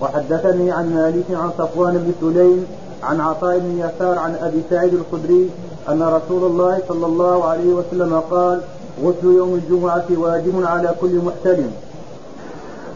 وحدثني 0.00 0.72
عن 0.72 0.94
مالك 0.94 1.24
عن 1.30 1.50
صفوان 1.58 1.94
بن 1.98 2.12
سليم 2.20 2.66
عن 3.02 3.20
عطاء 3.20 3.58
بن 3.58 3.78
يسار 3.78 4.18
عن 4.18 4.34
أبي 4.34 4.62
سعيد 4.70 4.94
الخدري 4.94 5.50
أن 5.88 6.02
رسول 6.02 6.50
الله 6.50 6.82
صلى 6.88 7.06
الله 7.06 7.44
عليه 7.44 7.74
وسلم 7.74 8.20
قال 8.30 8.60
غسل 9.02 9.24
يوم 9.24 9.54
الجمعة 9.54 10.04
واجب 10.10 10.64
على 10.64 10.94
كل 11.00 11.18
محتلم. 11.24 11.72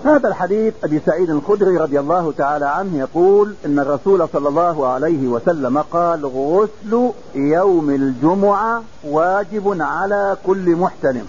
هذا 0.04 0.28
الحديث 0.28 0.74
أبي 0.84 1.00
سعيد 1.06 1.30
الخدري 1.30 1.76
رضي 1.76 2.00
الله 2.00 2.32
تعالى 2.32 2.66
عنه 2.66 2.98
يقول 2.98 3.54
إن 3.66 3.78
الرسول 3.78 4.28
صلى 4.32 4.48
الله 4.48 4.86
عليه 4.86 5.28
وسلم 5.28 5.78
قال 5.78 6.26
غسل 6.26 7.10
يوم 7.34 7.90
الجمعة 7.90 8.82
واجب 9.04 9.76
على 9.80 10.36
كل 10.46 10.76
محتلم. 10.76 11.26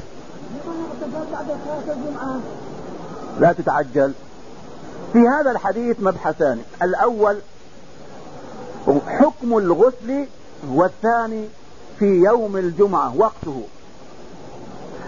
لا 3.39 3.51
تتعجل. 3.51 4.11
في 5.13 5.19
هذا 5.19 5.51
الحديث 5.51 5.97
مبحثان. 5.99 6.59
الأول 6.81 7.37
حكم 9.07 9.57
الغسل 9.57 10.25
والثاني 10.71 11.45
في 11.99 12.05
يوم 12.05 12.57
الجمعة 12.57 13.17
وقته. 13.17 13.63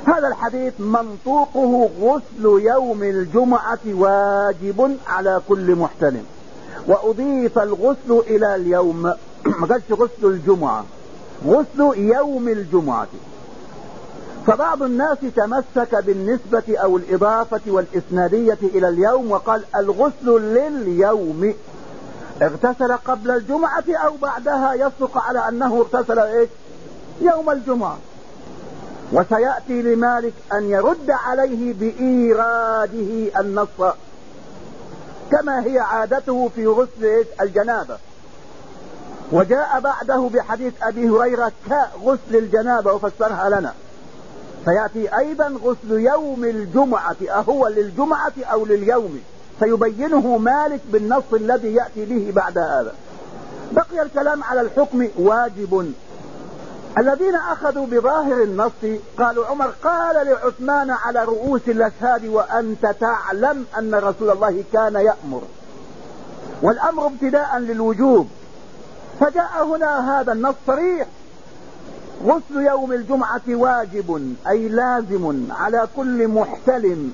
هذا 0.08 0.28
الحديث 0.28 0.74
منطوقه 0.80 1.90
غسل 2.02 2.66
يوم 2.66 3.04
الجمعة 3.04 3.80
واجب 3.86 4.98
على 5.08 5.42
كل 5.50 5.76
محتلم. 5.76 6.24
وأضيف 6.88 7.60
الغسل 7.60 8.12
إلى 8.28 8.56
اليوم 8.56 9.04
ما 9.46 9.68
قالش 9.70 9.92
غسل 9.92 10.24
الجمعة 10.24 10.86
غسل 11.48 11.98
يوم 11.98 12.48
الجمعة. 12.48 13.08
فبعض 14.48 14.84
الناس 14.84 15.18
تمسك 15.36 15.96
بالنسبة 15.96 16.64
أو 16.78 16.98
الإضافة 16.98 17.62
والإسنادية 17.68 18.58
إلى 18.64 18.90
اليوم 18.90 19.32
وقال 19.32 19.64
الغسل 19.76 20.42
لليوم. 20.42 21.54
اغتسل 22.42 22.94
قبل 22.94 23.32
الجمعة 23.32 23.84
أو 23.90 24.18
بعدها؟ 24.18 24.74
يصدق 24.74 25.18
على 25.18 25.50
أنه 25.50 25.78
اغتسل 25.78 26.20
إيش؟ 26.20 26.50
يوم 27.22 27.50
الجمعة. 27.50 27.98
وسيأتي 29.14 29.82
لمالك 29.82 30.34
أن 30.54 30.70
يرد 30.70 31.10
عليه 31.10 31.74
بإيراده 31.74 33.40
النص 33.40 33.94
كما 35.32 35.64
هي 35.66 35.80
عادته 35.80 36.50
في 36.56 36.68
غسل 36.68 37.26
الجنابة. 37.42 37.98
وجاء 39.32 39.80
بعده 39.80 40.30
بحديث 40.34 40.74
أبي 40.82 41.10
هريرة 41.10 41.52
كغسل 41.70 42.36
الجنابة 42.36 42.94
وفسرها 42.94 43.50
لنا. 43.50 43.74
فيأتي 44.66 45.18
أيضا 45.18 45.60
غسل 45.64 45.92
يوم 45.92 46.44
الجمعة 46.44 47.16
أهو 47.30 47.68
للجمعة 47.68 48.34
أو 48.52 48.66
لليوم. 48.66 49.20
سيبينه 49.60 50.38
مالك 50.38 50.80
بالنص 50.92 51.24
الذي 51.34 51.74
يأتي 51.74 52.06
به 52.06 52.32
بعد 52.36 52.58
هذا. 52.58 52.94
بقي 53.72 54.02
الكلام 54.02 54.44
على 54.44 54.62
الحكم 54.62 55.08
واجب. 55.18 55.94
الذين 56.98 57.36
أخذوا 57.36 57.86
بظاهر 57.86 58.44
النص 58.44 59.00
قالوا 59.18 59.46
عمر 59.46 59.74
قال 59.84 60.28
لعثمان 60.28 60.90
على 60.90 61.24
رؤوس 61.24 61.62
الأشهاد 61.68 62.26
وأنت 62.26 62.96
تعلم 63.00 63.66
أن 63.80 63.96
رسول 63.96 64.30
الله 64.30 64.64
كان 64.74 64.96
يأمر. 64.96 65.42
والأمر 66.62 67.06
ابتداء 67.06 67.58
للوجوب. 67.58 68.28
فجاء 69.20 69.64
هنا 69.64 70.22
هذا 70.22 70.34
النص 70.34 70.56
صريح. 70.68 71.08
غسل 72.26 72.68
يوم 72.68 72.92
الجمعة 72.92 73.42
واجب 73.48 74.36
أي 74.48 74.68
لازم 74.68 75.48
على 75.52 75.88
كل 75.96 76.28
محتلم. 76.28 77.14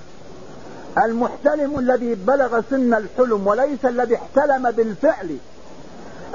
المحتلم 1.03 1.80
الذي 1.80 2.16
بلغ 2.16 2.61
سن 2.69 2.94
الحلم 2.94 3.47
وليس 3.47 3.86
الذي 3.86 4.16
احتلم 4.16 4.72
بالفعل 4.72 5.38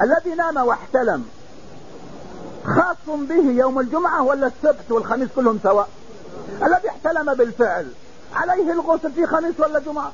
الذي 0.01 0.35
نام 0.35 0.57
واحتلم 0.57 1.25
خاص 2.65 3.17
به 3.29 3.51
يوم 3.51 3.79
الجمعة 3.79 4.23
ولا 4.23 4.47
السبت 4.47 4.91
والخميس 4.91 5.29
كلهم 5.35 5.59
سواء. 5.63 5.89
الذي 6.63 6.89
احتلم 6.89 7.33
بالفعل 7.33 7.87
عليه 8.35 8.71
الغسل 8.71 9.11
في 9.11 9.25
خميس 9.25 9.59
ولا 9.59 9.79
جمعة. 9.79 10.11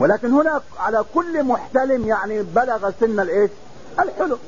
ولكن 0.00 0.32
هنا 0.32 0.60
على 0.78 1.04
كل 1.14 1.44
محتلم 1.44 2.06
يعني 2.06 2.42
بلغ 2.42 2.90
سن 3.00 3.20
الايش 3.20 3.50
الحلم. 4.00 4.38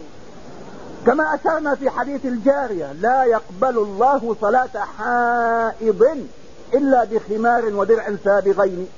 كما 1.06 1.34
أشرنا 1.34 1.74
في 1.74 1.90
حديث 1.90 2.26
الجارية 2.26 2.92
لا 2.92 3.24
يقبل 3.24 3.78
الله 3.78 4.36
صلاة 4.40 4.84
حائض 4.98 6.26
إلا 6.74 7.04
بخمار 7.04 7.64
ودرع 7.64 8.10
سابغين. 8.24 8.88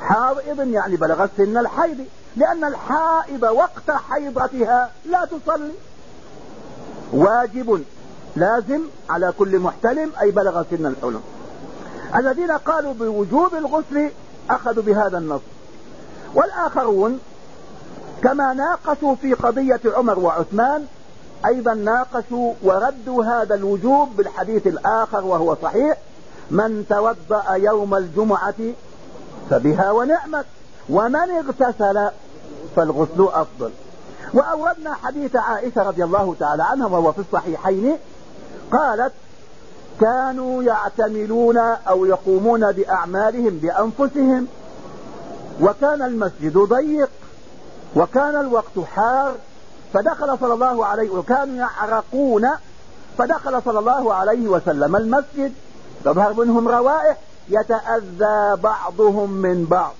حائض 0.00 0.60
يعني 0.60 0.96
بلغت 0.96 1.30
سن 1.36 1.56
الحيض 1.56 1.96
لأن 2.36 2.64
الحائض 2.64 3.42
وقت 3.42 3.90
حيضتها 3.90 4.90
لا 5.04 5.24
تصلي. 5.24 5.72
واجب 7.12 7.84
لازم 8.36 8.80
على 9.10 9.32
كل 9.38 9.58
محتلم 9.58 10.12
أي 10.20 10.30
بلغ 10.30 10.64
سن 10.70 10.86
الحلم. 10.86 11.22
الذين 12.16 12.50
قالوا 12.50 12.94
بوجوب 12.94 13.54
الغسل 13.54 14.10
أخذوا 14.50 14.82
بهذا 14.82 15.18
النص. 15.18 15.40
والآخرون 16.34 17.20
كما 18.22 18.52
ناقشوا 18.52 19.14
في 19.14 19.34
قضية 19.34 19.80
عمر 19.86 20.18
وعثمان 20.18 20.86
أيضا 21.46 21.74
ناقشوا 21.74 22.54
وردوا 22.62 23.24
هذا 23.24 23.54
الوجوب 23.54 24.16
بالحديث 24.16 24.66
الآخر 24.66 25.24
وهو 25.24 25.56
صحيح. 25.62 25.98
من 26.50 26.86
توضأ 26.88 27.44
يوم 27.50 27.94
الجمعة 27.94 28.54
فبها 29.50 29.90
ونعمت. 29.90 30.46
ومن 30.90 31.30
اغتسل 31.30 32.10
فالغسل 32.76 33.28
أفضل. 33.32 33.70
وأوردنا 34.34 34.94
حديث 34.94 35.36
عائشة 35.36 35.82
رضي 35.82 36.04
الله 36.04 36.34
تعالى 36.40 36.62
عنها 36.62 36.86
وهو 36.86 37.12
في 37.12 37.18
الصحيحين. 37.18 37.96
قالت 38.72 39.12
كانوا 40.00 40.62
يعتملون 40.62 41.58
أو 41.58 42.06
يقومون 42.06 42.72
بأعمالهم 42.72 43.58
بأنفسهم. 43.58 44.46
وكان 45.60 46.02
المسجد 46.02 46.58
ضيق. 46.58 47.10
وكان 47.96 48.40
الوقت 48.40 48.78
حار. 48.94 49.34
فدخل 49.96 50.38
صلى 50.40 50.54
الله 50.54 50.86
عليه 50.86 51.10
وكانوا 51.10 51.56
يعرقون 51.56 52.48
فدخل 53.18 53.62
صلى 53.62 53.78
الله 53.78 54.14
عليه 54.14 54.48
وسلم 54.48 54.96
المسجد. 54.96 55.52
تظهر 56.04 56.32
منهم 56.32 56.68
روائح 56.68 57.16
يتأذى 57.48 58.62
بعضهم 58.62 59.30
من 59.30 59.64
بعض. 59.64 59.94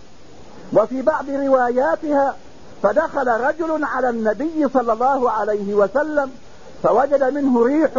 وفي 0.72 1.02
بعض 1.02 1.30
رواياتها 1.30 2.36
فدخل 2.82 3.28
رجل 3.28 3.84
على 3.84 4.08
النبي 4.08 4.68
صلى 4.74 4.92
الله 4.92 5.30
عليه 5.30 5.74
وسلم 5.74 6.30
فوجد 6.82 7.24
منه 7.24 7.64
ريح 7.64 7.90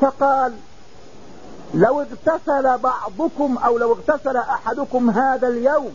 فقال 0.00 0.52
لو 1.74 2.00
اغتسل 2.00 2.78
بعضكم 2.78 3.58
أو 3.64 3.78
لو 3.78 3.92
اغتسل 3.92 4.36
أحدكم 4.36 5.10
هذا 5.10 5.48
اليوم 5.48 5.92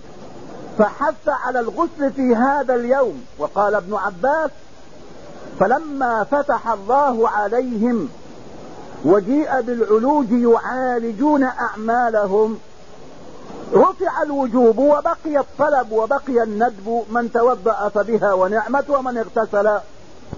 فحث 0.78 1.28
على 1.28 1.60
الغسل 1.60 2.12
في 2.16 2.36
هذا 2.36 2.76
اليوم 2.76 3.26
وقال 3.38 3.76
ابن 3.76 3.96
عباس 3.96 4.52
فلما 5.60 6.24
فتح 6.24 6.68
الله 6.68 7.30
عليهم 7.30 8.10
وجيء 9.06 9.62
بالعلوج 9.62 10.32
يعالجون 10.32 11.44
أعمالهم 11.44 12.60
رفع 13.74 14.22
الوجوب 14.22 14.78
وبقي 14.78 15.40
الطلب 15.40 15.92
وبقي 15.92 16.44
الندب 16.44 17.04
من 17.10 17.32
توضأ 17.34 17.90
فبها 17.90 18.34
ونعمت 18.34 18.90
ومن 18.90 19.18
اغتسل 19.18 19.80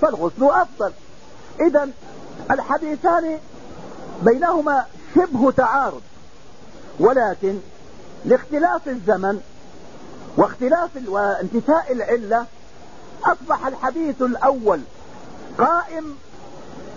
فالغسل 0.01 0.43
أفضل. 0.43 0.91
إذا 1.59 1.89
الحديثان 2.51 3.39
بينهما 4.21 4.85
شبه 5.15 5.51
تعارض 5.51 6.01
ولكن 6.99 7.57
لاختلاف 8.25 8.87
الزمن 8.87 9.41
واختلاف 10.37 10.89
وانتفاء 11.07 11.91
العلة 11.91 12.45
أصبح 13.25 13.67
الحديث 13.67 14.21
الأول 14.21 14.79
قائم 15.57 16.15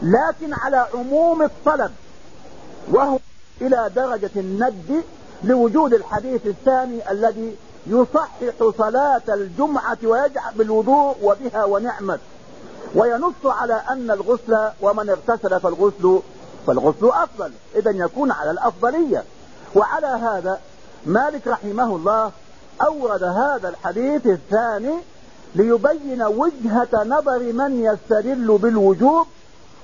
لكن 0.03 0.55
على 0.55 0.87
عموم 0.95 1.43
الطلب 1.43 1.93
وهو 2.91 3.19
إلى 3.61 3.91
درجة 3.97 4.31
الند 4.37 5.05
لوجود 5.45 5.95
الحديث 5.95 6.47
الثاني 6.47 7.11
الذي 7.11 7.57
يصحح 7.87 8.31
صلاة 8.79 9.23
الجمعة 9.29 9.99
ويجعل 10.05 10.55
بالوضوء 10.55 11.17
وبها 11.23 11.65
ونعمت. 11.65 12.21
وينص 12.95 13.35
على 13.45 13.83
أن 13.91 14.11
الغسل 14.11 14.71
ومن 14.81 15.11
اغتسل 15.11 15.61
فالغسل 15.61 16.21
فالغسل 16.67 17.07
أفضل. 17.07 17.53
اذا 17.77 17.91
يكون 17.91 18.33
على 18.33 18.51
الأفضلية. 18.51 19.25
وعلى 19.75 20.07
هذا 20.07 20.61
مالك 21.07 21.47
رحمه 21.47 21.97
الله 21.97 22.33
أورد 22.83 23.23
هذا 23.23 23.69
الحديث 23.69 24.27
الثاني 24.27 24.95
ليبين 25.55 26.23
وجهة 26.23 27.05
نظر 27.05 27.53
من 27.53 27.85
يستدل 27.85 28.59
بالوجوب 28.59 29.27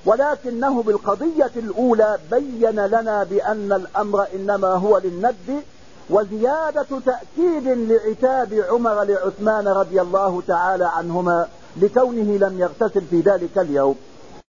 ولكنه 0.05 0.83
بالقضية 0.83 1.51
الأولى 1.55 2.17
بين 2.31 2.79
لنا 2.85 3.23
بأن 3.23 3.73
الأمر 3.73 4.27
إنما 4.35 4.67
هو 4.67 4.97
للند 4.97 5.63
وزيادة 6.09 6.85
تأكيد 7.05 7.67
لعتاب 7.67 8.63
عمر 8.69 9.03
لعثمان 9.03 9.67
رضي 9.67 10.01
الله 10.01 10.41
تعالى 10.47 10.85
عنهما 10.85 11.47
لكونه 11.81 12.47
لم 12.47 12.59
يغتسل 12.59 13.01
في 13.01 13.21
ذلك 13.21 13.57
اليوم. 13.57 13.95